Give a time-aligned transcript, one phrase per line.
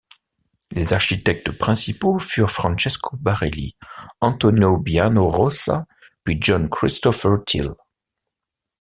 [0.71, 3.75] Les architectes principaux furent Francesco Barelli,
[4.19, 5.85] Antonio Bianno Rossa
[6.23, 7.69] puis John Christopher Tyll.